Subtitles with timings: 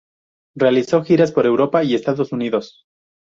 [0.55, 2.87] Realizó giras por Europa y Estados Unidos.